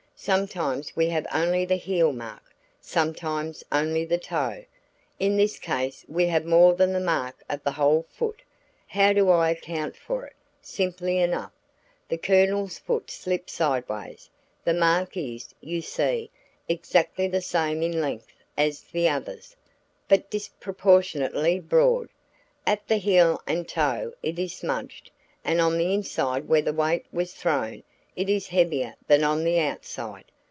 [0.23, 4.63] Sometimes we have only the heel mark: sometimes only the toe.
[5.17, 8.43] In this case we have more than the mark of the whole foot.
[8.85, 10.35] How do I account for it?
[10.61, 11.53] Simply enough.
[12.07, 14.29] The Colonel's foot slipped sideways.
[14.63, 16.29] The mark is, you see,
[16.69, 19.55] exactly the same in length as the others,
[20.07, 22.09] but disproportionately broad.
[22.67, 25.09] At the heel and toe it is smudged,
[25.43, 27.81] and on the inside where the weight was thrown,
[28.13, 30.25] it is heavier than on the outside.